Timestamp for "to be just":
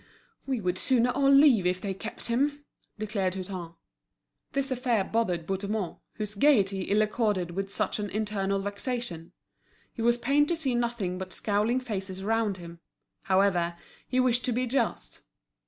14.45-15.21